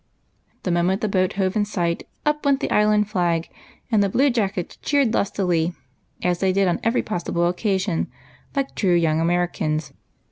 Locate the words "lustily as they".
5.13-6.51